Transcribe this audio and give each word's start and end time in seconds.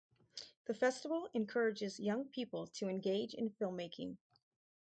The 0.65 0.73
festival 0.73 1.29
encourages 1.35 1.99
young 1.99 2.25
people 2.25 2.65
to 2.65 2.89
engage 2.89 3.35
in 3.35 3.51
filmmaking. 3.51 4.17